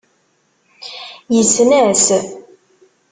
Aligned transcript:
Yessen-as. 1.35 2.05